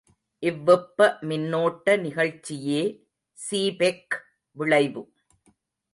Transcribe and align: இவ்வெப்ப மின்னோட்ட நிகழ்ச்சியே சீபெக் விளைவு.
இவ்வெப்ப 0.43 1.07
மின்னோட்ட 1.21 1.95
நிகழ்ச்சியே 2.01 2.81
சீபெக் 3.37 4.17
விளைவு. 4.57 5.03